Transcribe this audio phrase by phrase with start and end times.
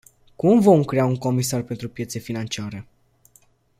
[0.35, 2.87] Cum vom crea un comisar pentru piețe financiare?